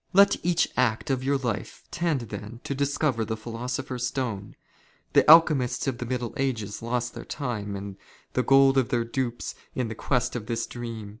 [0.12, 4.54] "Let each act of your life tend then to discover the Philo" sopher's Stone.
[5.12, 7.96] The alchemists of the middle ages lost their" time and
[8.34, 11.18] the gold of their dupes in the quest of this dream.